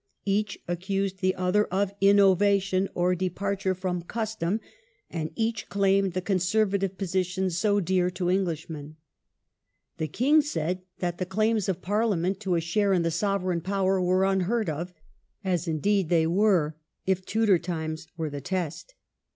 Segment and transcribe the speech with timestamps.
[0.25, 5.11] Each accused arguments, the other of "innovation", or departure from custom, 6 WHAT ENGLAND HAD
[5.11, 5.21] TO LEARN.
[5.21, 8.95] and each claimed the conservative position so dear to Englishmen.
[9.99, 14.01] The king said that the claims of Parliament to a share in the sovereign power
[14.01, 14.91] were unheard of,
[15.43, 16.75] as indeed they were,
[17.05, 18.95] if Tudor times were the test.